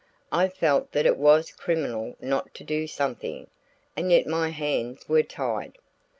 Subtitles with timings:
[0.31, 3.47] I felt that it was criminal not to do something,
[3.95, 5.77] and yet my hands were tied.